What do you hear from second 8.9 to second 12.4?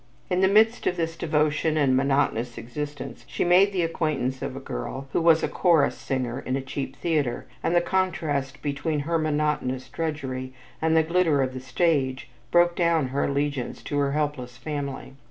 her monotonous drudgery and the glitter of the stage